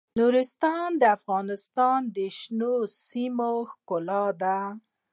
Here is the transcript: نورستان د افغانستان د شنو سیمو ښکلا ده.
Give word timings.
نورستان 0.19 0.89
د 1.01 1.03
افغانستان 1.17 1.99
د 2.15 2.17
شنو 2.39 2.75
سیمو 3.07 3.53
ښکلا 3.71 4.25
ده. 4.41 4.57